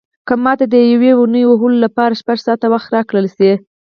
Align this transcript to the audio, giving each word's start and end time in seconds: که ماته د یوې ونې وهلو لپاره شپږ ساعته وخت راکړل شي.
که 0.27 0.33
ماته 0.43 0.65
د 0.69 0.75
یوې 0.93 1.11
ونې 1.15 1.43
وهلو 1.47 1.77
لپاره 1.85 2.19
شپږ 2.21 2.37
ساعته 2.47 2.67
وخت 2.73 2.89
راکړل 2.95 3.27
شي. 3.35 3.51